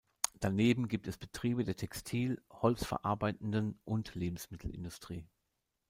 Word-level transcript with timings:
Daneben 0.39 0.87
gibt 0.87 1.07
es 1.07 1.19
Betriebe 1.19 1.63
der 1.63 1.75
Textil-, 1.75 2.41
holzverarbeitenden 2.49 3.79
und 3.85 4.15
Lebensmittelindustrie. 4.15 5.27